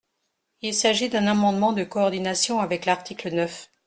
[0.63, 3.69] Il s’agit d’un amendement de coordination avec l’article neuf.